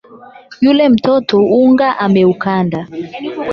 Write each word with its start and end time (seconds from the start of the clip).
Yule 0.61 0.89
mtoto 0.89 1.45
unga 1.45 1.97
ameukanda 1.99 2.87